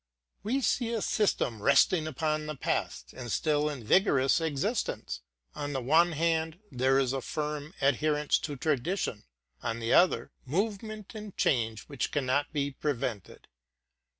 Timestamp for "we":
0.41-0.61